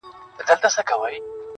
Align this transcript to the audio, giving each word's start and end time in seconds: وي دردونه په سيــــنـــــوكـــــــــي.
وي 0.03 0.11
دردونه 0.47 0.57
په 0.61 0.67
سيــــنـــــوكـــــــــي. 0.75 1.15